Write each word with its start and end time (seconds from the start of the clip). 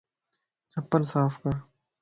چپل 0.71 1.01
صاف 1.11 1.33
ڪر 1.43 1.53